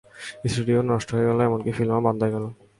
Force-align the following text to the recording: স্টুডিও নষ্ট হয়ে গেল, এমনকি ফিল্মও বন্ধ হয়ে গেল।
স্টুডিও 0.51 0.79
নষ্ট 0.91 1.09
হয়ে 1.15 1.27
গেল, 1.29 1.39
এমনকি 1.47 1.71
ফিল্মও 1.77 2.05
বন্ধ 2.07 2.19
হয়ে 2.23 2.33
গেল। 2.35 2.45